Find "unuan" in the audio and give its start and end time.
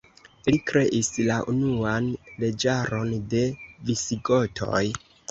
1.51-2.07